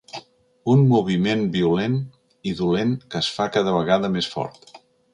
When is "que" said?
3.05-3.23